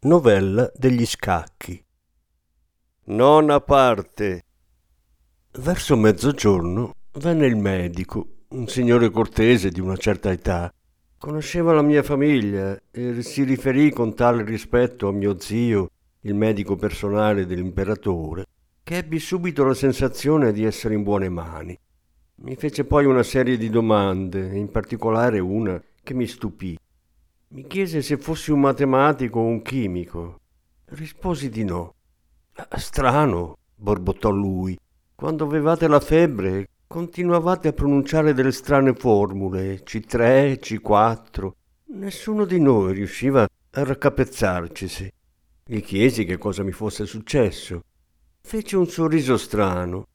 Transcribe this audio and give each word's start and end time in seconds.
Novella 0.00 0.70
degli 0.76 1.06
scacchi. 1.06 1.82
Nona 3.06 3.60
parte. 3.60 4.42
Verso 5.58 5.96
mezzogiorno 5.96 6.94
venne 7.12 7.46
il 7.46 7.56
medico, 7.56 8.42
un 8.48 8.68
signore 8.68 9.08
cortese 9.10 9.70
di 9.70 9.80
una 9.80 9.96
certa 9.96 10.30
età. 10.30 10.70
Conosceva 11.16 11.72
la 11.72 11.80
mia 11.80 12.02
famiglia 12.02 12.78
e 12.90 13.22
si 13.22 13.42
riferì 13.44 13.90
con 13.90 14.14
tale 14.14 14.44
rispetto 14.44 15.08
a 15.08 15.12
mio 15.12 15.40
zio, 15.40 15.88
il 16.20 16.34
medico 16.34 16.76
personale 16.76 17.46
dell'imperatore, 17.46 18.44
che 18.82 18.98
ebbi 18.98 19.18
subito 19.18 19.64
la 19.64 19.74
sensazione 19.74 20.52
di 20.52 20.64
essere 20.64 20.92
in 20.92 21.04
buone 21.04 21.30
mani. 21.30 21.76
Mi 22.42 22.54
fece 22.54 22.84
poi 22.84 23.06
una 23.06 23.22
serie 23.22 23.56
di 23.56 23.70
domande, 23.70 24.56
in 24.56 24.70
particolare 24.70 25.38
una 25.38 25.82
che 26.02 26.12
mi 26.12 26.26
stupì. 26.26 26.76
Mi 27.48 27.64
chiese 27.68 28.02
se 28.02 28.16
fossi 28.16 28.50
un 28.50 28.58
matematico 28.58 29.38
o 29.38 29.44
un 29.44 29.62
chimico. 29.62 30.40
Risposi 30.86 31.48
di 31.48 31.62
no. 31.62 31.94
Strano, 32.74 33.58
borbottò 33.72 34.30
lui. 34.30 34.76
Quando 35.14 35.44
avevate 35.44 35.86
la 35.86 36.00
febbre, 36.00 36.66
continuavate 36.88 37.68
a 37.68 37.72
pronunciare 37.72 38.34
delle 38.34 38.50
strane 38.50 38.94
formule, 38.94 39.84
C3, 39.84 40.58
C4. 40.58 41.50
Nessuno 41.94 42.46
di 42.46 42.58
noi 42.58 42.94
riusciva 42.94 43.42
a 43.42 43.84
raccapezzarcisi. 43.84 45.08
Gli 45.64 45.80
chiesi 45.82 46.24
che 46.24 46.38
cosa 46.38 46.64
mi 46.64 46.72
fosse 46.72 47.06
successo. 47.06 47.80
Fece 48.40 48.76
un 48.76 48.88
sorriso 48.88 49.36
strano. 49.36 50.08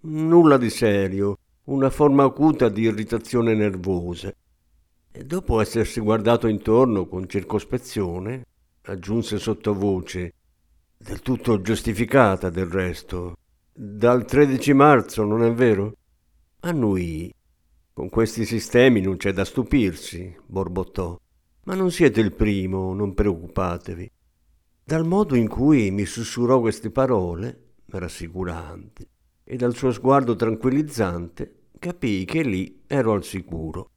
Nulla 0.00 0.58
di 0.58 0.68
serio, 0.68 1.38
una 1.64 1.88
forma 1.88 2.24
acuta 2.24 2.68
di 2.68 2.82
irritazione 2.82 3.54
nervosa. 3.54 4.30
E 5.16 5.24
dopo 5.24 5.60
essersi 5.60 6.00
guardato 6.00 6.48
intorno 6.48 7.06
con 7.06 7.28
circospezione, 7.28 8.46
aggiunse 8.86 9.38
sottovoce, 9.38 10.34
del 10.96 11.20
tutto 11.20 11.60
giustificata 11.60 12.50
del 12.50 12.66
resto. 12.66 13.36
Dal 13.72 14.24
13 14.24 14.72
marzo, 14.72 15.22
non 15.22 15.44
è 15.44 15.52
vero? 15.52 15.94
Annui. 16.62 17.32
Con 17.92 18.08
questi 18.08 18.44
sistemi 18.44 19.00
non 19.00 19.16
c'è 19.16 19.32
da 19.32 19.44
stupirsi, 19.44 20.36
borbottò. 20.44 21.16
Ma 21.62 21.74
non 21.76 21.92
siete 21.92 22.20
il 22.20 22.32
primo, 22.32 22.92
non 22.92 23.14
preoccupatevi. 23.14 24.10
Dal 24.82 25.06
modo 25.06 25.36
in 25.36 25.46
cui 25.46 25.92
mi 25.92 26.06
sussurrò 26.06 26.58
queste 26.58 26.90
parole, 26.90 27.74
rassicuranti, 27.86 29.08
e 29.44 29.56
dal 29.56 29.76
suo 29.76 29.92
sguardo 29.92 30.34
tranquillizzante, 30.34 31.68
capii 31.78 32.24
che 32.24 32.42
lì 32.42 32.82
ero 32.88 33.12
al 33.12 33.22
sicuro. 33.22 33.90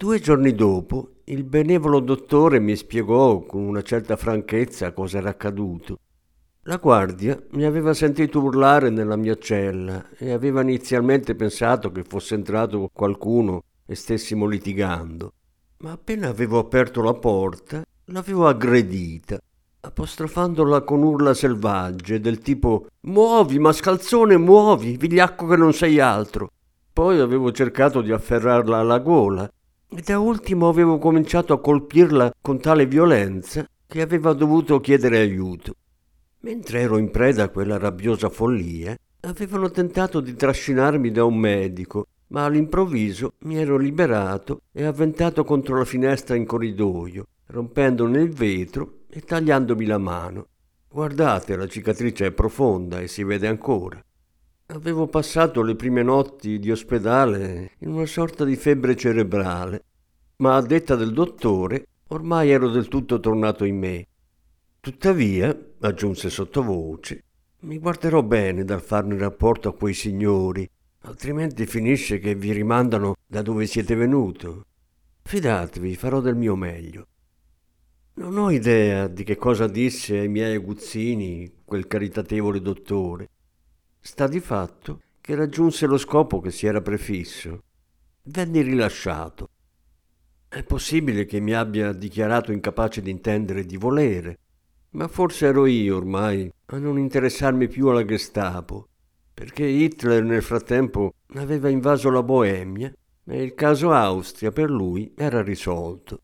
Due 0.00 0.20
giorni 0.20 0.54
dopo 0.54 1.14
il 1.24 1.42
benevolo 1.42 1.98
dottore 1.98 2.60
mi 2.60 2.76
spiegò 2.76 3.40
con 3.40 3.62
una 3.62 3.82
certa 3.82 4.14
franchezza 4.14 4.92
cosa 4.92 5.18
era 5.18 5.30
accaduto. 5.30 5.98
La 6.62 6.76
guardia 6.76 7.36
mi 7.54 7.64
aveva 7.64 7.92
sentito 7.92 8.40
urlare 8.40 8.90
nella 8.90 9.16
mia 9.16 9.36
cella 9.36 10.10
e 10.16 10.30
aveva 10.30 10.60
inizialmente 10.62 11.34
pensato 11.34 11.90
che 11.90 12.04
fosse 12.04 12.36
entrato 12.36 12.88
qualcuno 12.92 13.64
e 13.84 13.96
stessimo 13.96 14.46
litigando. 14.46 15.32
Ma 15.78 15.90
appena 15.90 16.28
avevo 16.28 16.60
aperto 16.60 17.02
la 17.02 17.14
porta, 17.14 17.82
l'avevo 18.04 18.46
aggredita, 18.46 19.40
apostrofandola 19.80 20.82
con 20.82 21.02
urla 21.02 21.34
selvagge 21.34 22.20
del 22.20 22.38
tipo 22.38 22.86
Muovi, 23.00 23.58
mascalzone, 23.58 24.36
muovi, 24.36 24.96
vigliacco 24.96 25.48
che 25.48 25.56
non 25.56 25.72
sei 25.72 25.98
altro. 25.98 26.52
Poi 26.92 27.18
avevo 27.18 27.50
cercato 27.50 28.00
di 28.00 28.12
afferrarla 28.12 28.78
alla 28.78 29.00
gola 29.00 29.50
e 29.90 30.02
da 30.02 30.18
ultimo 30.18 30.68
avevo 30.68 30.98
cominciato 30.98 31.52
a 31.52 31.60
colpirla 31.60 32.34
con 32.40 32.60
tale 32.60 32.86
violenza 32.86 33.68
che 33.86 34.02
aveva 34.02 34.32
dovuto 34.34 34.80
chiedere 34.80 35.18
aiuto. 35.18 35.74
Mentre 36.40 36.80
ero 36.80 36.98
in 36.98 37.10
preda 37.10 37.44
a 37.44 37.48
quella 37.48 37.78
rabbiosa 37.78 38.28
follia, 38.28 38.96
avevano 39.20 39.70
tentato 39.70 40.20
di 40.20 40.34
trascinarmi 40.34 41.10
da 41.10 41.24
un 41.24 41.36
medico, 41.36 42.06
ma 42.28 42.44
all'improvviso 42.44 43.32
mi 43.40 43.56
ero 43.56 43.76
liberato 43.76 44.60
e 44.72 44.84
avventato 44.84 45.42
contro 45.44 45.78
la 45.78 45.84
finestra 45.84 46.36
in 46.36 46.44
corridoio, 46.44 47.26
rompendone 47.46 48.20
il 48.20 48.30
vetro 48.30 49.00
e 49.08 49.20
tagliandomi 49.22 49.86
la 49.86 49.98
mano. 49.98 50.46
Guardate, 50.90 51.56
la 51.56 51.66
cicatrice 51.66 52.26
è 52.26 52.32
profonda 52.32 53.00
e 53.00 53.08
si 53.08 53.24
vede 53.24 53.48
ancora. 53.48 54.02
Avevo 54.70 55.06
passato 55.06 55.62
le 55.62 55.76
prime 55.76 56.02
notti 56.02 56.58
di 56.58 56.70
ospedale 56.70 57.70
in 57.78 57.88
una 57.88 58.04
sorta 58.04 58.44
di 58.44 58.54
febbre 58.54 58.94
cerebrale, 58.96 59.82
ma 60.36 60.56
a 60.56 60.60
detta 60.60 60.94
del 60.94 61.14
dottore 61.14 61.86
ormai 62.08 62.50
ero 62.50 62.68
del 62.68 62.86
tutto 62.86 63.18
tornato 63.18 63.64
in 63.64 63.78
me. 63.78 64.06
Tuttavia, 64.78 65.58
aggiunse 65.80 66.28
sottovoce, 66.28 67.24
mi 67.60 67.78
guarderò 67.78 68.22
bene 68.22 68.62
dal 68.64 68.82
farne 68.82 69.16
rapporto 69.16 69.70
a 69.70 69.74
quei 69.74 69.94
signori, 69.94 70.68
altrimenti 71.04 71.64
finisce 71.64 72.18
che 72.18 72.34
vi 72.34 72.52
rimandano 72.52 73.16
da 73.26 73.40
dove 73.40 73.64
siete 73.64 73.94
venuto. 73.94 74.66
Fidatevi, 75.22 75.96
farò 75.96 76.20
del 76.20 76.36
mio 76.36 76.56
meglio. 76.56 77.06
Non 78.16 78.36
ho 78.36 78.50
idea 78.50 79.08
di 79.08 79.24
che 79.24 79.36
cosa 79.36 79.66
disse 79.66 80.18
ai 80.18 80.28
miei 80.28 80.56
aguzzini 80.56 81.62
quel 81.64 81.86
caritatevole 81.86 82.60
dottore. 82.60 83.30
Sta 84.00 84.26
di 84.26 84.40
fatto 84.40 85.00
che 85.20 85.34
raggiunse 85.34 85.86
lo 85.86 85.98
scopo 85.98 86.40
che 86.40 86.50
si 86.50 86.66
era 86.66 86.80
prefisso. 86.80 87.62
Venni 88.22 88.62
rilasciato. 88.62 89.50
È 90.48 90.62
possibile 90.62 91.26
che 91.26 91.40
mi 91.40 91.52
abbia 91.52 91.92
dichiarato 91.92 92.50
incapace 92.50 93.02
di 93.02 93.10
intendere 93.10 93.66
di 93.66 93.76
volere, 93.76 94.38
ma 94.92 95.06
forse 95.06 95.46
ero 95.46 95.66
io 95.66 95.96
ormai 95.96 96.50
a 96.66 96.78
non 96.78 96.98
interessarmi 96.98 97.68
più 97.68 97.88
alla 97.88 98.06
Gestapo, 98.06 98.88
perché 99.34 99.66
Hitler 99.66 100.22
nel 100.22 100.42
frattempo 100.42 101.12
aveva 101.34 101.68
invaso 101.68 102.08
la 102.08 102.22
Boemia 102.22 102.90
e 103.26 103.42
il 103.42 103.52
caso 103.52 103.92
Austria 103.92 104.50
per 104.50 104.70
lui 104.70 105.12
era 105.14 105.42
risolto. 105.42 106.22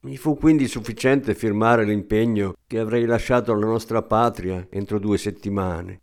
Mi 0.00 0.18
fu 0.18 0.36
quindi 0.36 0.68
sufficiente 0.68 1.34
firmare 1.34 1.86
l'impegno 1.86 2.56
che 2.66 2.78
avrei 2.78 3.06
lasciato 3.06 3.52
alla 3.52 3.64
nostra 3.64 4.02
patria 4.02 4.66
entro 4.68 4.98
due 4.98 5.16
settimane 5.16 6.01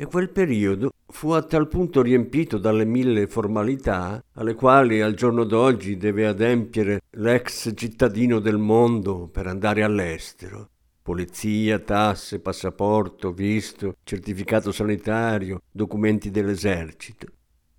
e 0.00 0.06
quel 0.06 0.30
periodo 0.30 0.92
fu 1.08 1.30
a 1.30 1.42
tal 1.42 1.66
punto 1.66 2.02
riempito 2.02 2.56
dalle 2.56 2.84
mille 2.84 3.26
formalità 3.26 4.22
alle 4.34 4.54
quali 4.54 5.00
al 5.00 5.14
giorno 5.14 5.42
d'oggi 5.42 5.96
deve 5.96 6.24
adempiere 6.24 7.00
l'ex 7.16 7.72
cittadino 7.74 8.38
del 8.38 8.58
mondo 8.58 9.26
per 9.26 9.48
andare 9.48 9.82
all'estero. 9.82 10.68
Polizia, 11.02 11.80
tasse, 11.80 12.38
passaporto, 12.38 13.32
visto, 13.32 13.96
certificato 14.04 14.70
sanitario, 14.70 15.62
documenti 15.68 16.30
dell'esercito, 16.30 17.26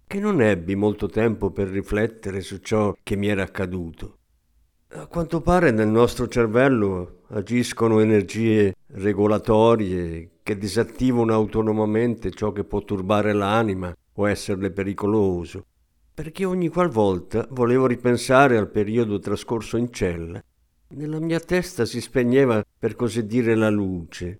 che 0.05 0.19
non 0.19 0.41
ebbi 0.41 0.75
molto 0.75 1.07
tempo 1.07 1.51
per 1.51 1.69
riflettere 1.69 2.41
su 2.41 2.57
ciò 2.57 2.93
che 3.01 3.15
mi 3.15 3.29
era 3.29 3.43
accaduto. 3.43 4.17
A 4.89 5.05
quanto 5.05 5.39
pare 5.39 5.71
nel 5.71 5.87
nostro 5.87 6.27
cervello 6.27 7.21
agiscono 7.29 8.01
energie 8.01 8.73
regolatorie 8.91 10.39
che 10.41 10.57
disattivano 10.57 11.33
autonomamente 11.33 12.31
ciò 12.31 12.51
che 12.51 12.63
può 12.63 12.83
turbare 12.83 13.33
l'anima 13.33 13.93
o 14.13 14.29
esserle 14.29 14.71
pericoloso, 14.71 15.65
perché 16.13 16.45
ogni 16.45 16.69
qualvolta 16.69 17.47
volevo 17.51 17.85
ripensare 17.85 18.57
al 18.57 18.69
periodo 18.69 19.19
trascorso 19.19 19.77
in 19.77 19.91
cella, 19.91 20.43
nella 20.91 21.19
mia 21.19 21.39
testa 21.39 21.85
si 21.85 22.01
spegneva 22.01 22.65
per 22.77 22.95
così 22.95 23.25
dire 23.25 23.53
la 23.55 23.69
luce. 23.69 24.39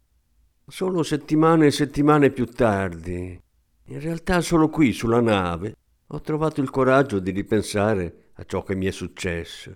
Solo 0.66 1.04
settimane 1.04 1.68
e 1.68 1.72
settimane 1.72 2.32
più 2.32 2.46
tardi, 2.46 3.40
in 3.86 4.00
realtà 4.00 4.42
solo 4.42 4.70
qui 4.70 4.92
sulla 4.92 5.22
nave, 5.22 5.76
ho 6.08 6.22
trovato 6.22 6.60
il 6.60 6.72
coraggio 6.72 7.20
di 7.20 7.30
ripensare 7.32 8.32
a 8.34 8.44
ciò 8.46 8.64
che 8.64 8.76
mi 8.76 8.88
è 8.88 8.92
successo. 8.92 9.76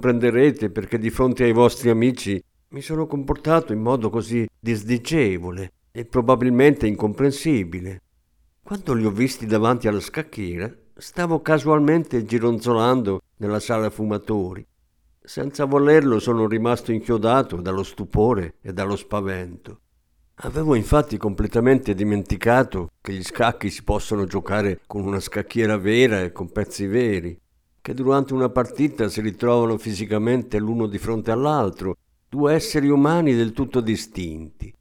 Comprenderete 0.00 0.70
perché 0.70 0.98
di 0.98 1.10
fronte 1.10 1.44
ai 1.44 1.52
vostri 1.52 1.90
amici 1.90 2.42
mi 2.68 2.80
sono 2.80 3.06
comportato 3.06 3.74
in 3.74 3.80
modo 3.80 4.08
così 4.08 4.48
disdicevole 4.58 5.72
e 5.92 6.06
probabilmente 6.06 6.86
incomprensibile. 6.86 8.00
Quando 8.62 8.94
li 8.94 9.04
ho 9.04 9.10
visti 9.10 9.44
davanti 9.44 9.88
alla 9.88 10.00
scacchiera, 10.00 10.74
stavo 10.94 11.42
casualmente 11.42 12.24
gironzolando 12.24 13.20
nella 13.36 13.60
sala 13.60 13.90
fumatori. 13.90 14.66
Senza 15.22 15.66
volerlo 15.66 16.18
sono 16.18 16.46
rimasto 16.46 16.92
inchiodato 16.92 17.56
dallo 17.56 17.82
stupore 17.82 18.54
e 18.62 18.72
dallo 18.72 18.96
spavento. 18.96 19.80
Avevo 20.42 20.76
infatti 20.76 21.18
completamente 21.18 21.94
dimenticato 21.94 22.92
che 23.02 23.12
gli 23.12 23.22
scacchi 23.22 23.68
si 23.68 23.82
possono 23.82 24.24
giocare 24.24 24.80
con 24.86 25.04
una 25.04 25.20
scacchiera 25.20 25.76
vera 25.76 26.22
e 26.22 26.32
con 26.32 26.50
pezzi 26.50 26.86
veri, 26.86 27.38
che 27.80 27.94
durante 27.94 28.34
una 28.34 28.48
partita 28.48 29.08
si 29.08 29.20
ritrovano 29.20 29.78
fisicamente 29.78 30.58
l'uno 30.58 30.86
di 30.86 30.98
fronte 30.98 31.30
all'altro, 31.30 31.96
due 32.28 32.54
esseri 32.54 32.88
umani 32.88 33.34
del 33.34 33.52
tutto 33.52 33.80
distinti. 33.80 34.72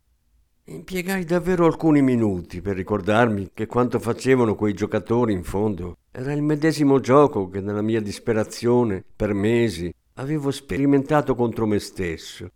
Impiegai 0.65 1.25
davvero 1.25 1.65
alcuni 1.65 2.01
minuti 2.03 2.61
per 2.61 2.75
ricordarmi 2.75 3.49
che 3.55 3.65
quanto 3.65 3.97
facevano 3.97 4.53
quei 4.53 4.73
giocatori 4.73 5.33
in 5.33 5.43
fondo 5.43 5.97
era 6.11 6.31
il 6.31 6.43
medesimo 6.43 6.99
gioco 6.99 7.49
che 7.49 7.59
nella 7.59 7.81
mia 7.81 8.01
disperazione 8.01 9.03
per 9.15 9.33
mesi 9.33 9.91
avevo 10.15 10.51
sperimentato 10.51 11.33
contro 11.33 11.65
me 11.65 11.79
stesso. 11.79 12.51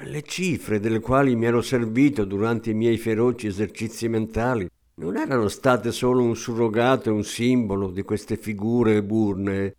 Le 0.00 0.22
cifre 0.22 0.78
delle 0.78 1.00
quali 1.00 1.34
mi 1.34 1.46
ero 1.46 1.60
servito 1.60 2.24
durante 2.24 2.70
i 2.70 2.74
miei 2.74 2.96
feroci 2.96 3.48
esercizi 3.48 4.08
mentali 4.08 4.68
non 4.98 5.16
erano 5.16 5.46
state 5.46 5.92
solo 5.92 6.22
un 6.22 6.34
surrogato 6.34 7.08
e 7.08 7.12
un 7.12 7.22
simbolo 7.22 7.90
di 7.90 8.02
queste 8.02 8.36
figure 8.36 9.02
burne 9.02 9.74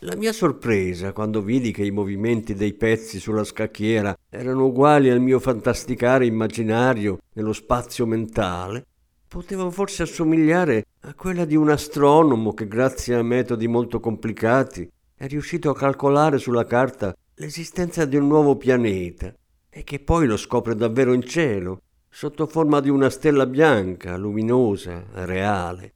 la 0.00 0.14
mia 0.14 0.32
sorpresa 0.32 1.12
quando 1.12 1.40
vidi 1.40 1.72
che 1.72 1.82
i 1.82 1.90
movimenti 1.90 2.54
dei 2.54 2.74
pezzi 2.74 3.18
sulla 3.18 3.44
scacchiera 3.44 4.14
erano 4.28 4.66
uguali 4.66 5.08
al 5.08 5.20
mio 5.20 5.38
fantasticare 5.38 6.26
immaginario 6.26 7.20
nello 7.32 7.54
spazio 7.54 8.04
mentale 8.04 8.84
poteva 9.26 9.70
forse 9.70 10.02
assomigliare 10.02 10.84
a 11.00 11.14
quella 11.14 11.46
di 11.46 11.56
un 11.56 11.70
astronomo 11.70 12.52
che 12.52 12.68
grazie 12.68 13.14
a 13.14 13.22
metodi 13.22 13.66
molto 13.66 14.00
complicati 14.00 14.86
è 15.14 15.26
riuscito 15.26 15.70
a 15.70 15.74
calcolare 15.74 16.36
sulla 16.36 16.66
carta 16.66 17.16
l'esistenza 17.36 18.04
di 18.04 18.16
un 18.16 18.26
nuovo 18.26 18.56
pianeta 18.56 19.34
e 19.70 19.82
che 19.82 19.98
poi 19.98 20.26
lo 20.26 20.36
scopre 20.36 20.74
davvero 20.74 21.12
in 21.12 21.22
cielo, 21.22 21.82
sotto 22.16 22.46
forma 22.46 22.80
di 22.80 22.88
una 22.88 23.10
stella 23.10 23.44
bianca, 23.44 24.16
luminosa, 24.16 25.04
reale. 25.26 25.92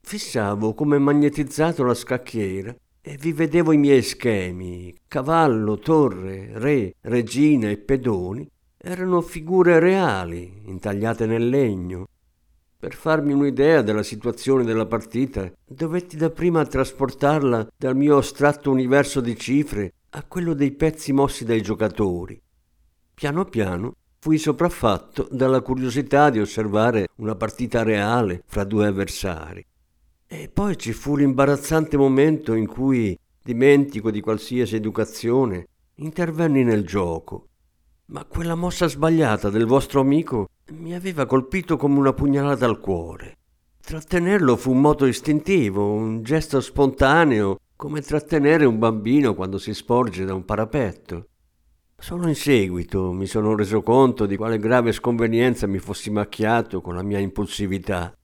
Fissavo 0.00 0.74
come 0.74 0.96
magnetizzato 0.96 1.82
la 1.82 1.92
scacchiera 1.92 2.72
e 3.00 3.16
vi 3.16 3.32
vedevo 3.32 3.72
i 3.72 3.76
miei 3.76 4.02
schemi, 4.02 4.96
cavallo, 5.08 5.76
torre, 5.80 6.50
re, 6.52 6.94
regina 7.00 7.68
e 7.68 7.78
pedoni, 7.78 8.48
erano 8.76 9.20
figure 9.22 9.80
reali, 9.80 10.62
intagliate 10.66 11.26
nel 11.26 11.48
legno. 11.48 12.06
Per 12.78 12.94
farmi 12.94 13.32
un'idea 13.32 13.82
della 13.82 14.04
situazione 14.04 14.62
della 14.62 14.86
partita, 14.86 15.50
dovetti 15.64 16.16
dapprima 16.16 16.64
trasportarla 16.64 17.72
dal 17.76 17.96
mio 17.96 18.18
astratto 18.18 18.70
universo 18.70 19.20
di 19.20 19.36
cifre 19.36 19.94
a 20.10 20.22
quello 20.22 20.54
dei 20.54 20.70
pezzi 20.70 21.12
mossi 21.12 21.44
dai 21.44 21.60
giocatori. 21.60 22.40
Piano 23.12 23.44
piano 23.46 23.96
fui 24.26 24.38
sopraffatto 24.38 25.28
dalla 25.30 25.60
curiosità 25.60 26.30
di 26.30 26.40
osservare 26.40 27.06
una 27.18 27.36
partita 27.36 27.84
reale 27.84 28.42
fra 28.44 28.64
due 28.64 28.88
avversari. 28.88 29.64
E 30.26 30.50
poi 30.52 30.76
ci 30.76 30.92
fu 30.92 31.14
l'imbarazzante 31.14 31.96
momento 31.96 32.54
in 32.54 32.66
cui, 32.66 33.16
dimentico 33.40 34.10
di 34.10 34.20
qualsiasi 34.20 34.74
educazione, 34.74 35.68
intervenni 35.98 36.64
nel 36.64 36.84
gioco. 36.84 37.50
Ma 38.06 38.24
quella 38.24 38.56
mossa 38.56 38.88
sbagliata 38.88 39.48
del 39.48 39.64
vostro 39.64 40.00
amico 40.00 40.48
mi 40.72 40.92
aveva 40.92 41.24
colpito 41.24 41.76
come 41.76 41.96
una 41.96 42.12
pugnalata 42.12 42.66
al 42.66 42.80
cuore. 42.80 43.36
Trattenerlo 43.80 44.56
fu 44.56 44.72
un 44.72 44.80
moto 44.80 45.06
istintivo, 45.06 45.88
un 45.92 46.24
gesto 46.24 46.60
spontaneo, 46.60 47.60
come 47.76 48.00
trattenere 48.00 48.64
un 48.64 48.80
bambino 48.80 49.36
quando 49.36 49.58
si 49.58 49.72
sporge 49.72 50.24
da 50.24 50.34
un 50.34 50.44
parapetto. 50.44 51.28
Solo 51.98 52.28
in 52.28 52.34
seguito 52.34 53.10
mi 53.10 53.26
sono 53.26 53.56
reso 53.56 53.82
conto 53.82 54.26
di 54.26 54.36
quale 54.36 54.58
grave 54.58 54.92
sconvenienza 54.92 55.66
mi 55.66 55.78
fossi 55.78 56.10
macchiato 56.10 56.80
con 56.80 56.94
la 56.94 57.02
mia 57.02 57.18
impulsività. 57.18 58.14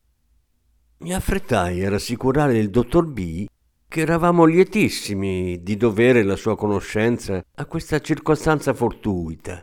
Mi 0.98 1.14
affrettai 1.14 1.84
a 1.84 1.88
rassicurare 1.88 2.58
il 2.58 2.70
dottor 2.70 3.06
B 3.06 3.46
che 3.88 4.00
eravamo 4.00 4.44
lietissimi 4.44 5.62
di 5.62 5.76
dovere 5.76 6.22
la 6.22 6.36
sua 6.36 6.56
conoscenza 6.56 7.42
a 7.54 7.66
questa 7.66 7.98
circostanza 8.00 8.72
fortuita 8.72 9.62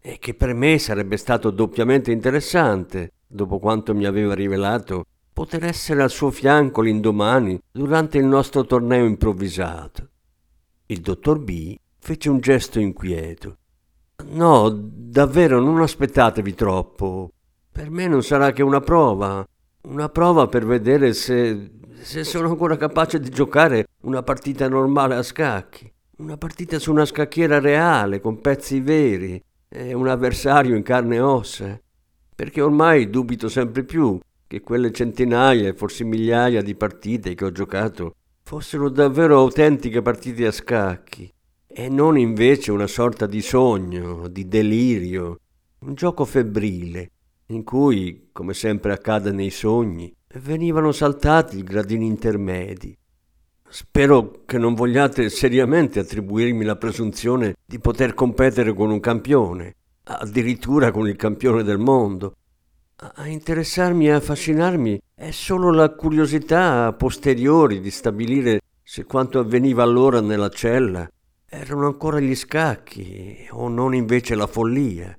e 0.00 0.18
che 0.18 0.34
per 0.34 0.54
me 0.54 0.78
sarebbe 0.78 1.16
stato 1.16 1.50
doppiamente 1.50 2.10
interessante, 2.10 3.12
dopo 3.26 3.58
quanto 3.58 3.94
mi 3.94 4.06
aveva 4.06 4.34
rivelato, 4.34 5.04
poter 5.32 5.64
essere 5.64 6.02
al 6.02 6.10
suo 6.10 6.30
fianco 6.30 6.80
l'indomani 6.80 7.60
durante 7.70 8.18
il 8.18 8.24
nostro 8.24 8.64
torneo 8.64 9.04
improvvisato. 9.04 10.08
Il 10.86 11.00
dottor 11.00 11.38
B 11.38 11.76
fece 12.00 12.30
un 12.30 12.40
gesto 12.40 12.80
inquieto. 12.80 13.56
No, 14.30 14.68
davvero 14.70 15.60
non 15.60 15.80
aspettatevi 15.80 16.54
troppo. 16.54 17.30
Per 17.70 17.90
me 17.90 18.06
non 18.06 18.22
sarà 18.22 18.52
che 18.52 18.62
una 18.62 18.80
prova, 18.80 19.46
una 19.82 20.08
prova 20.08 20.48
per 20.48 20.66
vedere 20.66 21.12
se, 21.12 21.70
se 22.00 22.24
sono 22.24 22.48
ancora 22.48 22.76
capace 22.76 23.20
di 23.20 23.30
giocare 23.30 23.86
una 24.02 24.22
partita 24.22 24.68
normale 24.68 25.14
a 25.14 25.22
scacchi. 25.22 25.90
Una 26.16 26.36
partita 26.36 26.78
su 26.78 26.90
una 26.90 27.06
scacchiera 27.06 27.60
reale, 27.60 28.20
con 28.20 28.40
pezzi 28.40 28.80
veri, 28.80 29.42
e 29.68 29.94
un 29.94 30.08
avversario 30.08 30.76
in 30.76 30.82
carne 30.82 31.16
e 31.16 31.20
ossa. 31.20 31.80
Perché 32.34 32.60
ormai 32.60 33.08
dubito 33.08 33.48
sempre 33.48 33.84
più 33.84 34.18
che 34.46 34.60
quelle 34.60 34.92
centinaia 34.92 35.68
e 35.68 35.74
forse 35.74 36.04
migliaia 36.04 36.62
di 36.62 36.74
partite 36.74 37.34
che 37.34 37.44
ho 37.44 37.52
giocato 37.52 38.16
fossero 38.42 38.88
davvero 38.88 39.38
autentiche 39.38 40.02
partite 40.02 40.46
a 40.46 40.50
scacchi 40.50 41.32
e 41.72 41.88
non 41.88 42.18
invece 42.18 42.72
una 42.72 42.88
sorta 42.88 43.26
di 43.26 43.40
sogno, 43.40 44.26
di 44.26 44.48
delirio, 44.48 45.38
un 45.80 45.94
gioco 45.94 46.24
febbrile 46.24 47.12
in 47.46 47.62
cui, 47.62 48.28
come 48.32 48.54
sempre 48.54 48.92
accade 48.92 49.30
nei 49.30 49.50
sogni, 49.50 50.12
venivano 50.34 50.90
saltati 50.90 51.58
i 51.58 51.62
gradini 51.62 52.06
intermedi. 52.06 52.96
Spero 53.68 54.42
che 54.46 54.58
non 54.58 54.74
vogliate 54.74 55.28
seriamente 55.28 56.00
attribuirmi 56.00 56.64
la 56.64 56.76
presunzione 56.76 57.54
di 57.64 57.78
poter 57.78 58.14
competere 58.14 58.72
con 58.72 58.90
un 58.90 58.98
campione, 58.98 59.76
addirittura 60.04 60.90
con 60.90 61.08
il 61.08 61.16
campione 61.16 61.62
del 61.62 61.78
mondo. 61.78 62.34
A 62.96 63.28
interessarmi 63.28 64.08
e 64.08 64.12
affascinarmi 64.12 65.00
è 65.14 65.30
solo 65.30 65.70
la 65.70 65.88
curiosità 65.90 66.86
a 66.86 66.92
posteriori 66.92 67.80
di 67.80 67.90
stabilire 67.90 68.60
se 68.82 69.04
quanto 69.04 69.38
avveniva 69.38 69.84
allora 69.84 70.20
nella 70.20 70.48
cella 70.48 71.08
erano 71.52 71.86
ancora 71.86 72.20
gli 72.20 72.36
scacchi 72.36 73.48
o 73.50 73.66
non 73.66 73.92
invece 73.92 74.36
la 74.36 74.46
follia 74.46 75.12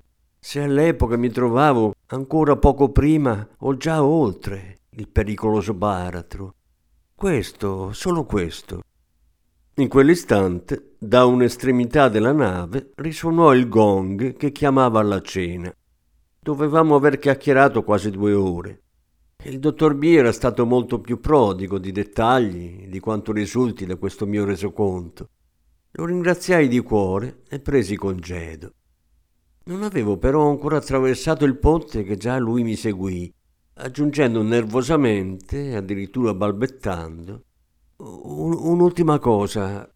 se 0.44 0.60
all'epoca 0.60 1.16
mi 1.16 1.30
trovavo 1.30 1.92
ancora 2.06 2.56
poco 2.56 2.90
prima 2.90 3.46
o 3.58 3.76
già 3.76 4.02
oltre 4.02 4.80
il 4.96 5.08
pericoloso 5.08 5.72
baratro. 5.72 6.54
Questo, 7.14 7.92
solo 7.92 8.24
questo. 8.24 8.80
In 9.76 9.88
quell'istante, 9.88 10.96
da 10.98 11.26
un'estremità 11.26 12.08
della 12.08 12.32
nave, 12.32 12.90
risuonò 12.96 13.54
il 13.54 13.68
gong 13.68 14.34
che 14.36 14.50
chiamava 14.50 14.98
alla 14.98 15.20
cena. 15.20 15.72
Dovevamo 16.40 16.96
aver 16.96 17.18
chiacchierato 17.18 17.84
quasi 17.84 18.10
due 18.10 18.32
ore. 18.32 18.80
Il 19.44 19.60
dottor 19.60 19.94
B 19.94 20.04
era 20.04 20.32
stato 20.32 20.66
molto 20.66 21.00
più 21.00 21.20
prodigo 21.20 21.78
di 21.78 21.92
dettagli 21.92 22.88
di 22.88 22.98
quanto 23.00 23.32
risulti 23.32 23.86
da 23.86 23.96
questo 23.96 24.26
mio 24.26 24.44
resoconto. 24.44 25.28
Lo 25.94 26.06
ringraziai 26.06 26.68
di 26.68 26.80
cuore 26.80 27.42
e 27.50 27.60
presi 27.60 27.96
congedo. 27.96 28.72
Non 29.64 29.82
avevo 29.82 30.16
però 30.16 30.48
ancora 30.48 30.78
attraversato 30.78 31.44
il 31.44 31.58
ponte 31.58 32.02
che 32.02 32.16
già 32.16 32.38
lui 32.38 32.62
mi 32.62 32.76
seguì, 32.76 33.30
aggiungendo 33.74 34.42
nervosamente, 34.42 35.76
addirittura 35.76 36.32
balbettando, 36.32 37.42
un, 37.98 38.54
un'ultima 38.54 39.18
cosa. 39.18 39.86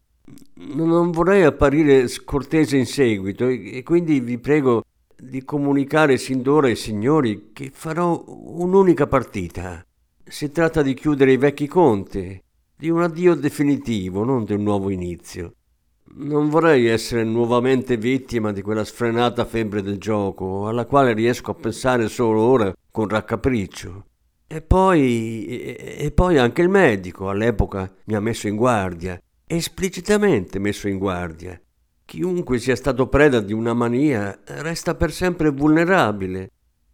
Non 0.53 1.09
vorrei 1.09 1.41
apparire 1.41 2.07
scortese 2.07 2.77
in 2.77 2.85
seguito 2.85 3.47
e 3.47 3.81
quindi 3.81 4.19
vi 4.19 4.37
prego 4.37 4.83
di 5.15 5.43
comunicare 5.43 6.17
sin 6.17 6.43
d'ora 6.43 6.67
ai 6.67 6.75
signori 6.75 7.49
che 7.53 7.71
farò 7.73 8.23
un'unica 8.27 9.07
partita. 9.07 9.83
Si 10.23 10.51
tratta 10.51 10.83
di 10.83 10.93
chiudere 10.93 11.31
i 11.31 11.37
vecchi 11.37 11.65
conti, 11.65 12.39
di 12.75 12.89
un 12.89 13.01
addio 13.01 13.33
definitivo, 13.33 14.23
non 14.23 14.43
di 14.43 14.53
un 14.53 14.61
nuovo 14.61 14.91
inizio. 14.91 15.53
Non 16.19 16.49
vorrei 16.49 16.87
essere 16.87 17.23
nuovamente 17.23 17.95
vittima 17.95 18.51
di 18.51 18.63
quella 18.63 18.83
sfrenata 18.83 19.45
febbre 19.45 19.83
del 19.83 19.99
gioco, 19.99 20.67
alla 20.67 20.87
quale 20.87 21.13
riesco 21.13 21.51
a 21.51 21.53
pensare 21.53 22.09
solo 22.09 22.41
ora 22.41 22.73
con 22.89 23.07
raccapriccio. 23.07 24.05
E 24.47 24.61
poi, 24.63 25.45
e, 25.45 26.11
poi 26.11 26.39
anche 26.39 26.63
il 26.63 26.69
medico 26.69 27.29
all'epoca 27.29 27.93
mi 28.05 28.15
ha 28.15 28.19
messo 28.19 28.47
in 28.47 28.55
guardia. 28.55 29.21
esplicitamente 29.45 30.57
messo 30.57 30.87
in 30.87 30.97
guardia. 30.97 31.59
Chiunque 32.03 32.57
sia 32.57 32.75
stato 32.75 33.07
preda 33.07 33.39
di 33.39 33.53
una 33.53 33.73
mania 33.73 34.39
resta 34.45 34.95
per 34.95 35.11
sempre 35.11 35.51
vulnerabile 35.51 36.49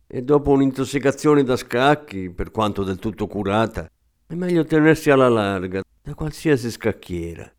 e 0.05 0.21
dopo 0.21 0.51
un'intossicazione 0.51 1.43
da 1.43 1.55
scacchi, 1.55 2.29
per 2.29 2.51
quanto 2.51 2.83
del 2.83 2.99
tutto 2.99 3.27
curata, 3.27 3.89
è 4.27 4.33
meglio 4.35 4.65
tenersi 4.65 5.09
alla 5.09 5.29
larga 5.29 5.81
da 6.01 6.13
qualsiasi 6.13 6.69
scacchiera. 6.69 7.49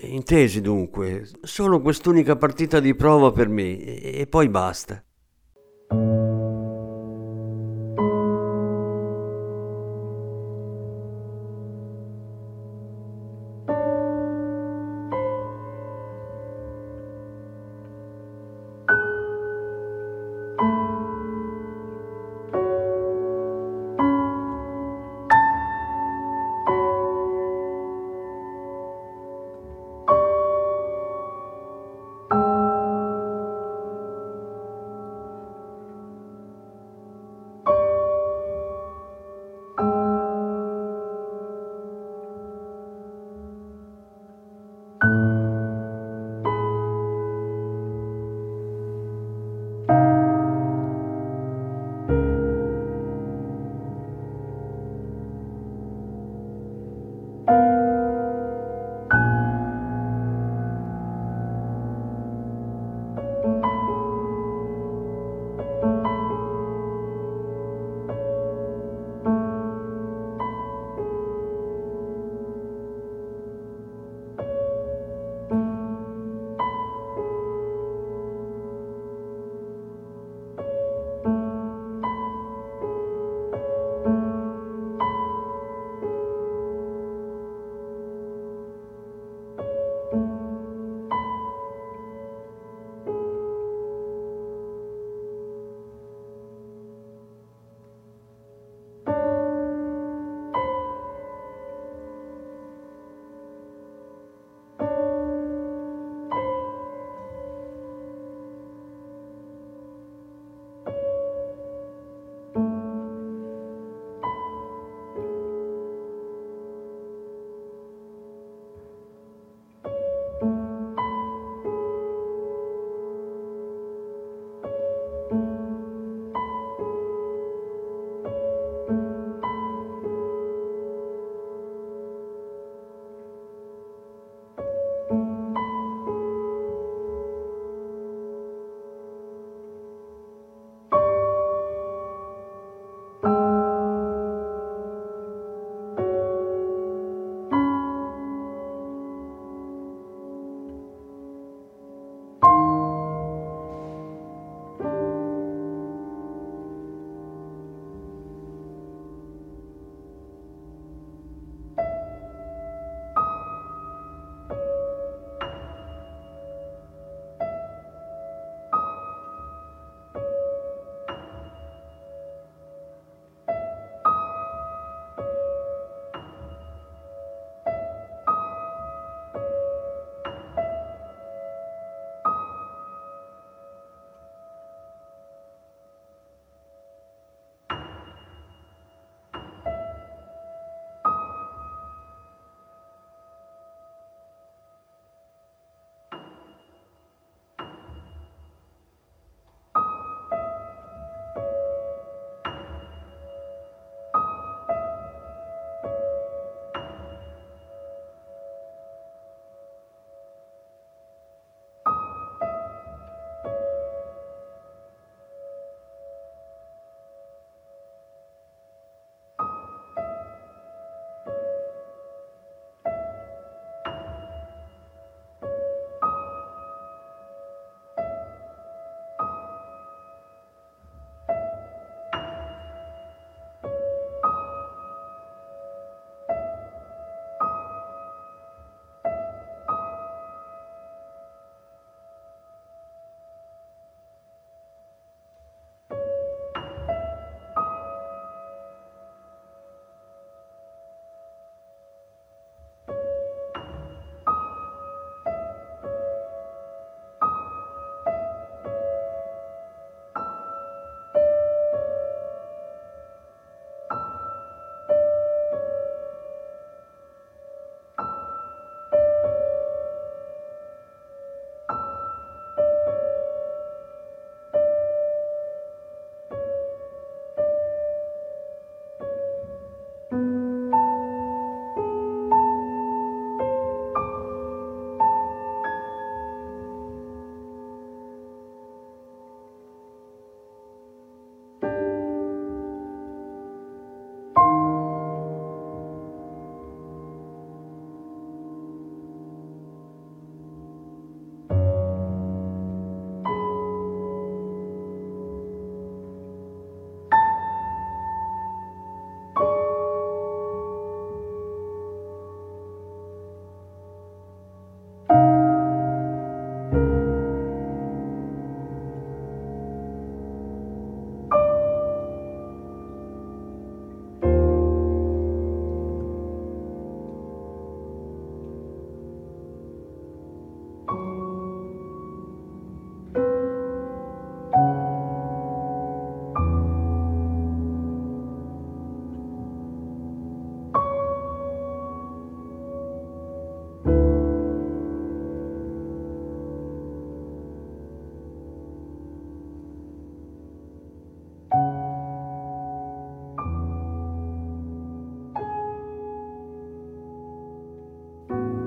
Intesi 0.00 0.62
dunque, 0.62 1.28
solo 1.42 1.80
quest'unica 1.82 2.36
partita 2.36 2.80
di 2.80 2.94
prova 2.94 3.32
per 3.32 3.48
me 3.48 3.78
e 3.78 4.26
poi 4.26 4.48
basta. 4.48 5.04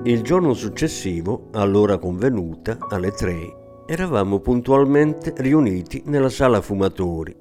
Il 0.08 0.22
giorno 0.22 0.54
successivo, 0.54 1.50
all'ora 1.52 1.98
convenuta, 1.98 2.78
alle 2.88 3.10
tre, 3.10 3.84
eravamo 3.86 4.40
puntualmente 4.40 5.34
riuniti 5.36 6.02
nella 6.06 6.30
sala 6.30 6.62
fumatori. 6.62 7.36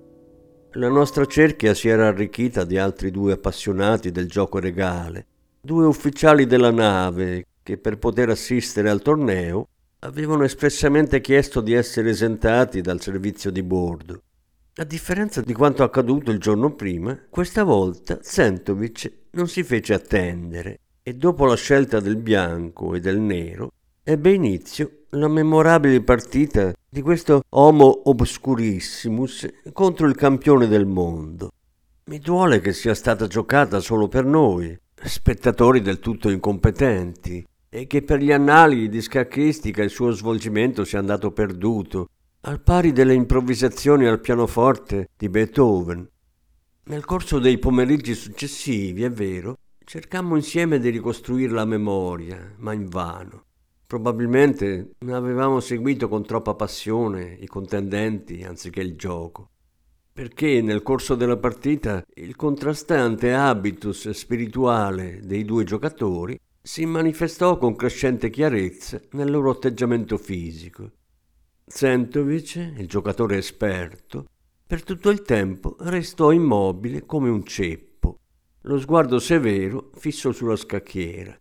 La 0.74 0.90
nostra 0.90 1.24
cerchia 1.24 1.74
si 1.74 1.88
era 1.88 2.08
arricchita 2.08 2.66
di 2.66 2.78
altri 2.78 3.10
due 3.10 3.32
appassionati 3.32 4.12
del 4.12 4.28
gioco 4.28 4.60
regale, 4.60 5.28
due 5.62 5.86
ufficiali 5.86 6.46
della 6.46 6.72
nave 6.72 7.46
che 7.64 7.78
per 7.78 8.00
poter 8.00 8.32
assistere 8.32 8.90
al 8.90 9.02
torneo 9.02 9.70
avevano 10.00 10.44
espressamente 10.44 11.22
chiesto 11.22 11.62
di 11.62 11.72
essere 11.72 12.10
esentati 12.10 12.82
dal 12.82 13.00
servizio 13.00 13.50
di 13.50 13.64
bordo. 13.64 14.24
A 14.76 14.84
differenza 14.84 15.40
di 15.40 15.54
quanto 15.54 15.84
accaduto 15.84 16.32
il 16.32 16.40
giorno 16.40 16.76
prima, 16.76 17.18
questa 17.30 17.64
volta 17.64 18.20
Zentovic 18.22 19.10
non 19.32 19.48
si 19.48 19.64
fece 19.64 19.94
attendere 19.94 20.82
e 21.08 21.14
dopo 21.14 21.46
la 21.46 21.56
scelta 21.56 22.02
del 22.02 22.18
bianco 22.18 22.94
e 22.94 23.00
del 23.00 23.18
nero 23.18 23.72
ebbe 24.04 24.34
inizio 24.34 25.06
la 25.12 25.30
memorabile 25.30 26.02
partita 26.02 26.74
di 26.90 27.02
questo 27.02 27.44
Homo 27.48 28.10
Obscurissimus 28.10 29.48
contro 29.72 30.06
il 30.06 30.16
campione 30.16 30.68
del 30.68 30.86
mondo. 30.86 31.54
Mi 32.08 32.20
duole 32.20 32.60
che 32.60 32.74
sia 32.74 32.94
stata 32.94 33.26
giocata 33.26 33.80
solo 33.80 34.10
per 34.10 34.26
noi, 34.26 34.78
spettatori 35.02 35.80
del 35.80 36.00
tutto 36.00 36.30
incompetenti, 36.30 37.42
e 37.70 37.88
che 37.88 38.02
per 38.02 38.20
gli 38.20 38.34
annali 38.34 38.90
di 38.90 39.00
scacchistica 39.00 39.84
il 39.84 39.90
suo 39.90 40.12
svolgimento 40.12 40.84
sia 40.84 41.00
andato 41.00 41.32
perduto, 41.32 42.10
al 42.42 42.60
pari 42.60 42.92
delle 42.92 43.14
improvvisazioni 43.14 44.08
al 44.08 44.20
pianoforte 44.20 45.08
di 45.16 45.30
Beethoven. 45.30 46.06
Nel 46.84 47.06
corso 47.06 47.40
dei 47.40 47.60
pomeriggi 47.60 48.14
successivi, 48.14 49.04
è 49.04 49.10
vero, 49.10 49.60
Cercammo 49.90 50.36
insieme 50.36 50.80
di 50.80 50.90
ricostruire 50.90 51.54
la 51.54 51.64
memoria, 51.64 52.56
ma 52.58 52.74
invano. 52.74 53.46
Probabilmente 53.88 54.96
avevamo 55.08 55.62
seguito 55.62 56.10
con 56.10 56.26
troppa 56.26 56.56
passione 56.56 57.38
i 57.40 57.48
contendenti 57.48 58.44
anziché 58.44 58.82
il 58.82 58.98
gioco. 58.98 59.52
Perché 60.12 60.62
nel 60.62 60.84
corso 60.84 61.16
della 61.16 61.38
partita 61.38 62.04
il 62.16 62.36
contrastante 62.36 63.34
habitus 63.34 64.10
spirituale 64.10 65.22
dei 65.24 65.46
due 65.46 65.64
giocatori 65.64 66.38
si 66.62 66.86
manifestò 66.86 67.58
con 67.58 67.78
crescente 67.78 68.30
chiarezza 68.30 69.00
nel 69.12 69.32
loro 69.32 69.52
atteggiamento 69.52 70.18
fisico. 70.18 70.92
Zentovic, 71.66 72.74
il 72.76 72.88
giocatore 72.90 73.38
esperto, 73.38 74.26
per 74.68 74.84
tutto 74.84 75.10
il 75.10 75.22
tempo 75.22 75.78
restò 75.80 76.34
immobile 76.34 77.06
come 77.06 77.30
un 77.30 77.46
ceppo 77.46 77.87
lo 78.68 78.78
sguardo 78.80 79.18
severo 79.18 79.92
fisso 79.94 80.34
sulla 80.34 80.58
scacchiera. 80.58 81.38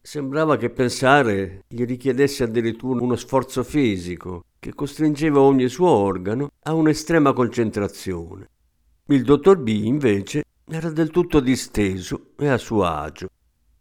Sembrava 0.00 0.56
che 0.56 0.70
pensare 0.70 1.64
gli 1.68 1.84
richiedesse 1.84 2.44
addirittura 2.44 3.02
uno 3.02 3.16
sforzo 3.16 3.62
fisico 3.62 4.44
che 4.58 4.72
costringeva 4.72 5.40
ogni 5.40 5.68
suo 5.68 5.90
organo 5.90 6.48
a 6.62 6.72
un'estrema 6.72 7.34
concentrazione. 7.34 8.48
Il 9.06 9.24
dottor 9.24 9.58
B, 9.58 9.68
invece, 9.68 10.44
era 10.66 10.88
del 10.90 11.10
tutto 11.10 11.40
disteso 11.40 12.30
e 12.38 12.48
a 12.48 12.56
suo 12.56 12.84
agio. 12.84 13.28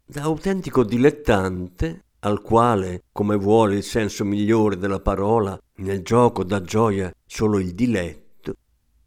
Da 0.05 0.23
autentico 0.23 0.83
dilettante, 0.83 2.03
al 2.19 2.41
quale, 2.41 3.03
come 3.13 3.37
vuole 3.37 3.77
il 3.77 3.83
senso 3.83 4.25
migliore 4.25 4.75
della 4.75 4.99
parola, 4.99 5.57
nel 5.75 6.01
gioco 6.01 6.43
dà 6.43 6.61
gioia 6.61 7.13
solo 7.25 7.59
il 7.59 7.73
diletto, 7.73 8.55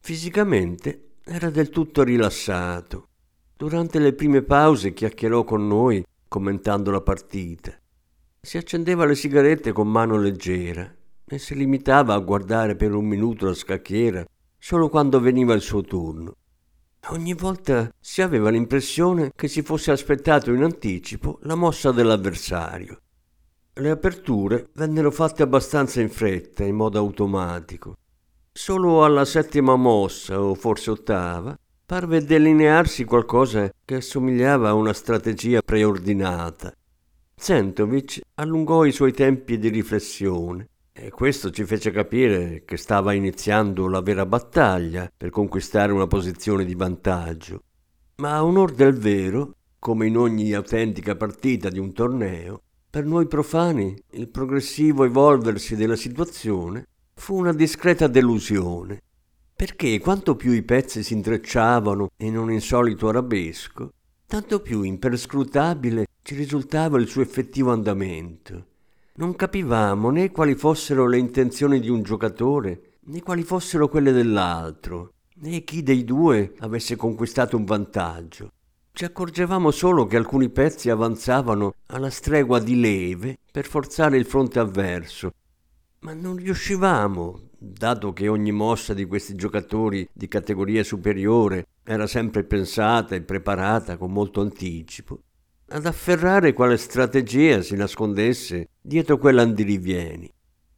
fisicamente 0.00 1.16
era 1.24 1.50
del 1.50 1.68
tutto 1.68 2.02
rilassato 2.02 3.08
Durante 3.62 4.00
le 4.00 4.12
prime 4.12 4.42
pause 4.42 4.92
chiacchierò 4.92 5.44
con 5.44 5.68
noi 5.68 6.04
commentando 6.26 6.90
la 6.90 7.00
partita. 7.00 7.72
Si 8.40 8.56
accendeva 8.56 9.04
le 9.04 9.14
sigarette 9.14 9.70
con 9.70 9.86
mano 9.86 10.18
leggera 10.18 10.92
e 11.24 11.38
si 11.38 11.54
limitava 11.54 12.12
a 12.12 12.18
guardare 12.18 12.74
per 12.74 12.92
un 12.92 13.04
minuto 13.04 13.46
la 13.46 13.54
scacchiera 13.54 14.26
solo 14.58 14.88
quando 14.88 15.20
veniva 15.20 15.54
il 15.54 15.60
suo 15.60 15.80
turno. 15.82 16.34
Ogni 17.10 17.34
volta 17.34 17.88
si 18.00 18.20
aveva 18.20 18.50
l'impressione 18.50 19.30
che 19.32 19.46
si 19.46 19.62
fosse 19.62 19.92
aspettato 19.92 20.52
in 20.52 20.64
anticipo 20.64 21.38
la 21.42 21.54
mossa 21.54 21.92
dell'avversario. 21.92 22.98
Le 23.74 23.90
aperture 23.90 24.70
vennero 24.72 25.12
fatte 25.12 25.44
abbastanza 25.44 26.00
in 26.00 26.10
fretta, 26.10 26.64
in 26.64 26.74
modo 26.74 26.98
automatico. 26.98 27.94
Solo 28.50 29.04
alla 29.04 29.24
settima 29.24 29.76
mossa, 29.76 30.42
o 30.42 30.52
forse 30.56 30.90
ottava, 30.90 31.56
parve 31.92 32.24
delinearsi 32.24 33.04
qualcosa 33.04 33.70
che 33.84 33.96
assomigliava 33.96 34.70
a 34.70 34.72
una 34.72 34.94
strategia 34.94 35.60
preordinata. 35.60 36.72
Zentovic 37.36 38.18
allungò 38.36 38.86
i 38.86 38.92
suoi 38.92 39.12
tempi 39.12 39.58
di 39.58 39.68
riflessione 39.68 40.68
e 40.90 41.10
questo 41.10 41.50
ci 41.50 41.66
fece 41.66 41.90
capire 41.90 42.62
che 42.64 42.78
stava 42.78 43.12
iniziando 43.12 43.88
la 43.88 44.00
vera 44.00 44.24
battaglia 44.24 45.12
per 45.14 45.28
conquistare 45.28 45.92
una 45.92 46.06
posizione 46.06 46.64
di 46.64 46.74
vantaggio. 46.74 47.60
Ma 48.22 48.36
a 48.36 48.44
onor 48.46 48.72
del 48.72 48.94
vero, 48.94 49.56
come 49.78 50.06
in 50.06 50.16
ogni 50.16 50.54
autentica 50.54 51.14
partita 51.14 51.68
di 51.68 51.78
un 51.78 51.92
torneo, 51.92 52.62
per 52.88 53.04
noi 53.04 53.26
profani 53.26 53.94
il 54.12 54.30
progressivo 54.30 55.04
evolversi 55.04 55.76
della 55.76 55.96
situazione 55.96 56.86
fu 57.12 57.36
una 57.36 57.52
discreta 57.52 58.06
delusione 58.06 59.02
perché 59.54 59.98
quanto 60.00 60.36
più 60.36 60.52
i 60.52 60.62
pezzi 60.62 61.02
si 61.02 61.12
intrecciavano 61.14 62.10
in 62.18 62.36
un 62.36 62.50
insolito 62.52 63.08
arabesco, 63.08 63.92
tanto 64.26 64.60
più 64.60 64.82
imperscrutabile 64.82 66.06
ci 66.22 66.34
risultava 66.34 66.98
il 66.98 67.06
suo 67.06 67.22
effettivo 67.22 67.72
andamento. 67.72 68.66
Non 69.14 69.36
capivamo 69.36 70.10
né 70.10 70.30
quali 70.30 70.54
fossero 70.54 71.06
le 71.06 71.18
intenzioni 71.18 71.80
di 71.80 71.90
un 71.90 72.02
giocatore, 72.02 72.94
né 73.04 73.22
quali 73.22 73.42
fossero 73.42 73.88
quelle 73.88 74.12
dell'altro, 74.12 75.12
né 75.36 75.64
chi 75.64 75.82
dei 75.82 76.04
due 76.04 76.54
avesse 76.60 76.96
conquistato 76.96 77.56
un 77.56 77.64
vantaggio. 77.64 78.50
Ci 78.94 79.04
accorgevamo 79.04 79.70
solo 79.70 80.06
che 80.06 80.16
alcuni 80.16 80.50
pezzi 80.50 80.90
avanzavano 80.90 81.74
alla 81.86 82.10
stregua 82.10 82.58
di 82.58 82.78
leve 82.78 83.38
per 83.50 83.66
forzare 83.66 84.16
il 84.16 84.26
fronte 84.26 84.58
avverso, 84.58 85.32
ma 86.02 86.14
non 86.14 86.36
riuscivamo, 86.36 87.50
dato 87.58 88.12
che 88.12 88.26
ogni 88.26 88.50
mossa 88.50 88.92
di 88.92 89.04
questi 89.04 89.34
giocatori 89.34 90.08
di 90.12 90.26
categoria 90.26 90.82
superiore 90.82 91.66
era 91.84 92.06
sempre 92.06 92.42
pensata 92.42 93.14
e 93.14 93.22
preparata 93.22 93.96
con 93.96 94.12
molto 94.12 94.40
anticipo, 94.40 95.20
ad 95.68 95.86
afferrare 95.86 96.52
quale 96.52 96.76
strategia 96.76 97.62
si 97.62 97.76
nascondesse 97.76 98.68
dietro 98.80 99.16
quell'andirivieni. 99.16 100.30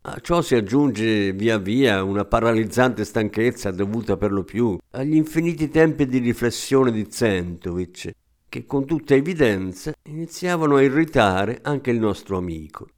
A 0.06 0.18
ciò 0.20 0.42
si 0.42 0.54
aggiunge 0.54 1.32
via 1.32 1.56
via 1.56 2.02
una 2.02 2.26
paralizzante 2.26 3.06
stanchezza 3.06 3.70
dovuta 3.70 4.18
per 4.18 4.30
lo 4.30 4.44
più 4.44 4.76
agli 4.90 5.14
infiniti 5.14 5.70
tempi 5.70 6.06
di 6.06 6.18
riflessione 6.18 6.92
di 6.92 7.06
Zentovic, 7.08 8.10
che 8.46 8.66
con 8.66 8.84
tutta 8.84 9.14
evidenza 9.14 9.94
iniziavano 10.02 10.76
a 10.76 10.82
irritare 10.82 11.60
anche 11.62 11.90
il 11.90 11.98
nostro 11.98 12.37
amico. 12.37 12.88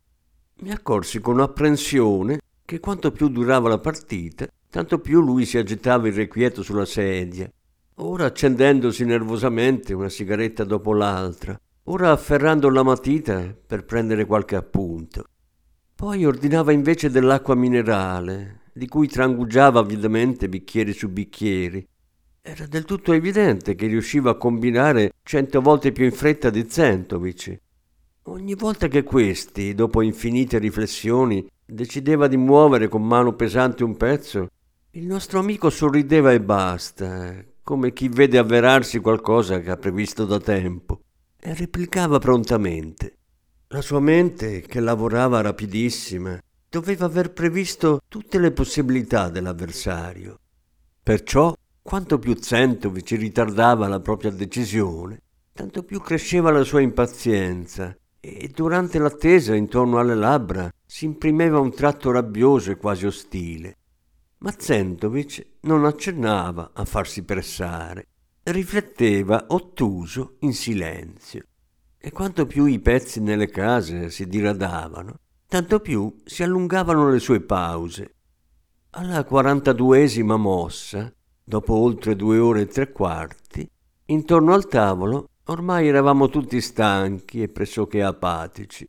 Mi 0.59 0.71
accorsi 0.71 1.21
con 1.21 1.39
apprensione 1.39 2.41
che 2.65 2.81
quanto 2.81 3.13
più 3.13 3.29
durava 3.29 3.69
la 3.69 3.79
partita, 3.79 4.49
tanto 4.71 5.01
più 5.01 5.21
lui 5.21 5.45
si 5.45 5.59
agitava 5.59 6.09
irrequieto 6.09 6.63
sulla 6.63 6.87
sedia, 6.87 7.51
ora 7.97 8.25
accendendosi 8.25 9.05
nervosamente 9.05 9.93
una 9.93 10.09
sigaretta 10.09 10.65
dopo 10.65 10.95
l'altra, 10.95 11.61
ora 11.85 12.11
afferrando 12.11 12.71
la 12.71 12.83
matita 12.83 13.55
per 13.67 13.85
prendere 13.85 14.25
qualche 14.25 14.57
appunto. 14.57 15.25
Poi 15.95 16.25
ordinava 16.25 16.73
invece 16.73 17.11
dell'acqua 17.11 17.55
minerale, 17.55 18.63
di 18.73 18.89
cui 18.89 19.09
trangugiava 19.09 19.81
avidamente 19.81 20.49
bicchieri 20.49 20.95
su 20.95 21.11
bicchieri. 21.11 21.87
Era 22.41 22.67
del 22.67 22.87
tutto 22.87 23.13
evidente 23.13 23.75
che 23.75 23.89
riusciva 23.89 24.31
a 24.31 24.37
combinare 24.37 25.13
cento 25.23 25.61
volte 25.61 25.93
più 25.93 26.07
in 26.07 26.13
fretta 26.13 26.49
di 26.49 26.65
Zentovic. 26.67 27.61
Ogni 28.29 28.57
volta 28.57 28.89
che 28.89 29.05
questi, 29.05 29.73
dopo 29.73 30.03
infinite 30.03 30.59
riflessioni, 30.59 31.49
decideva 31.65 32.27
di 32.27 32.37
muovere 32.37 32.89
con 32.89 33.07
mano 33.07 33.35
pesante 33.35 33.85
un 33.85 33.97
pezzo, 33.97 34.49
il 34.91 35.07
nostro 35.07 35.39
amico 35.39 35.71
sorrideva 35.71 36.33
e 36.33 36.41
basta, 36.41 37.37
come 37.63 37.93
chi 37.93 38.09
vede 38.09 38.39
avverarsi 38.39 38.99
qualcosa 38.99 39.61
che 39.61 39.71
ha 39.71 39.77
previsto 39.77 40.25
da 40.25 40.41
tempo, 40.41 41.03
e 41.39 41.55
replicava 41.55 42.19
prontamente. 42.19 43.17
La 43.69 43.81
sua 43.81 44.01
mente, 44.01 44.61
che 44.63 44.81
lavorava 44.81 45.41
rapidissima, 45.41 46.37
doveva 46.69 47.07
aver 47.07 47.33
previsto 47.33 48.01
tutte 48.09 48.41
le 48.41 48.51
possibilità 48.51 49.29
dell'avversario. 49.29 50.41
Perciò, 51.01 51.55
quanto 51.81 52.19
più 52.19 52.35
Zentovic 52.41 53.11
ritardava 53.11 53.87
la 53.87 54.01
propria 54.01 54.33
decisione, 54.33 55.23
tanto 55.53 55.85
più 55.85 56.01
cresceva 56.01 56.51
la 56.51 56.65
sua 56.65 56.81
impazienza 56.81 57.97
e 58.21 58.51
durante 58.55 58.99
l'attesa 58.99 59.55
intorno 59.55 59.99
alle 59.99 60.15
labbra 60.15 60.71
si 60.85 61.05
imprimeva 61.05 61.59
un 61.59 61.73
tratto 61.73 62.11
rabbioso 62.11 62.71
e 62.71 62.77
quasi 62.77 63.07
ostile. 63.07 63.77
Ma 64.39 64.53
Zentovic 64.57 65.47
non 65.63 65.85
accennava 65.85 66.71
a 66.75 66.85
farsi 66.85 67.23
pressare, 67.25 68.09
rifletteva 68.45 69.47
ottuso 69.49 70.37
in 70.41 70.53
silenzio. 70.53 71.43
e 72.07 72.13
quanto 72.13 72.47
più 72.47 72.67
i 72.67 72.79
pezzi 72.79 73.21
nelle 73.21 73.49
case 73.49 74.11
si 74.11 74.29
diradavano, 74.29 75.19
tanto 75.49 75.81
più 75.81 76.15
si 76.25 76.45
allungavano 76.45 77.11
le 77.11 77.19
sue 77.19 77.41
pause. 77.41 78.15
Alla 78.91 79.25
quarantaduesima 79.25 80.37
mossa, 80.37 81.13
dopo 81.43 81.75
oltre 81.75 82.15
due 82.15 82.39
ore 82.39 82.61
e 82.61 82.67
tre 82.67 82.93
quarti, 82.93 83.69
intorno 84.05 84.55
al 84.55 84.69
tavolo 84.69 85.31
ormai 85.49 85.87
eravamo 85.87 86.29
tutti 86.29 86.61
stanchi 86.61 87.43
e 87.43 87.49
pressoché 87.49 88.03
apatici. 88.03 88.89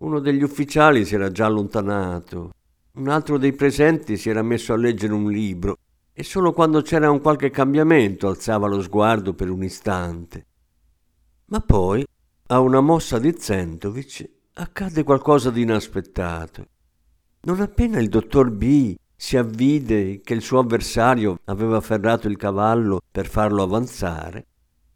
Uno 0.00 0.18
degli 0.18 0.42
ufficiali 0.42 1.04
si 1.04 1.14
era 1.14 1.30
già 1.30 1.46
allontanato, 1.46 2.52
un 2.92 3.08
altro 3.08 3.38
dei 3.38 3.52
presenti 3.52 4.16
si 4.16 4.28
era 4.28 4.42
messo 4.42 4.72
a 4.72 4.76
leggere 4.76 5.12
un 5.12 5.30
libro 5.30 5.76
e 6.12 6.22
solo 6.22 6.52
quando 6.52 6.82
c'era 6.82 7.10
un 7.10 7.20
qualche 7.20 7.50
cambiamento 7.50 8.28
alzava 8.28 8.66
lo 8.66 8.82
sguardo 8.82 9.32
per 9.32 9.48
un 9.48 9.62
istante. 9.62 10.46
Ma 11.46 11.60
poi, 11.60 12.04
a 12.48 12.60
una 12.60 12.80
mossa 12.80 13.18
di 13.18 13.34
Zentovic, 13.38 14.28
accadde 14.54 15.02
qualcosa 15.02 15.50
di 15.50 15.62
inaspettato. 15.62 16.66
Non 17.42 17.60
appena 17.60 17.98
il 17.98 18.08
dottor 18.08 18.50
B 18.50 18.94
si 19.16 19.36
avvide 19.36 20.20
che 20.20 20.34
il 20.34 20.42
suo 20.42 20.58
avversario 20.58 21.38
aveva 21.44 21.78
afferrato 21.78 22.28
il 22.28 22.36
cavallo 22.36 23.00
per 23.10 23.26
farlo 23.26 23.62
avanzare, 23.62 24.46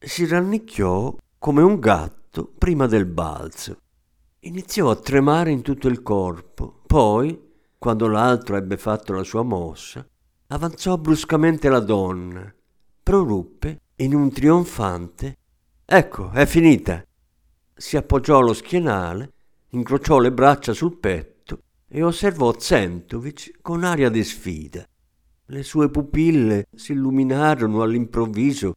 si 0.07 0.27
rannicchiò 0.27 1.17
come 1.38 1.62
un 1.62 1.79
gatto 1.79 2.53
prima 2.57 2.87
del 2.87 3.07
balzo. 3.07 3.79
Iniziò 4.40 4.90
a 4.90 4.97
tremare 4.97 5.51
in 5.51 5.62
tutto 5.62 5.88
il 5.88 6.03
corpo, 6.03 6.83
poi, 6.87 7.53
quando 7.79 8.09
l'altro 8.09 8.57
ebbe 8.57 8.77
fatto 8.77 9.12
la 9.12 9.23
sua 9.23 9.43
mossa, 9.43 10.07
avanzò 10.49 10.97
bruscamente 10.99 11.69
la 11.69 11.81
donna, 11.81 12.55
proruppe 13.03 13.81
in 13.97 14.14
un 14.14 14.31
trionfante 14.33 15.38
Ecco, 15.87 16.31
è 16.31 16.47
finita. 16.47 17.05
Si 17.75 17.99
appoggiò 17.99 18.38
allo 18.38 18.55
schienale, 18.55 19.33
incrociò 19.71 20.19
le 20.19 20.33
braccia 20.33 20.73
sul 20.73 20.97
petto 20.97 21.59
e 21.87 22.03
osservò 22.03 22.59
Zentovic 22.59 23.61
con 23.61 23.85
aria 23.85 24.09
di 24.09 24.25
sfida. 24.25 24.83
Le 25.47 25.62
sue 25.62 25.90
pupille 25.90 26.69
si 26.75 26.93
illuminarono 26.93 27.83
all'improvviso 27.83 28.77